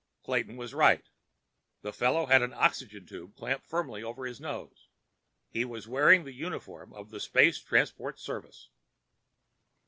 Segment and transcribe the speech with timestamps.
[0.23, 1.07] Clayton was right.
[1.83, 4.87] The fellow had an oxygen tube clamped firmly over his nose.
[5.47, 8.71] He was wearing the uniform of the Space Transport Service.